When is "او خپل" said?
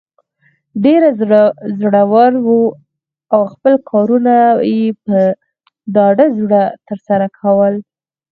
3.33-3.73